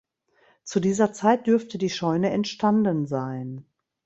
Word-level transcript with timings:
Zu 0.63 0.79
dieser 0.79 1.13
Zeit 1.13 1.45
dürfte 1.45 1.77
die 1.77 1.91
Scheune 1.91 2.31
entstanden 2.31 3.05
sein. 3.05 3.67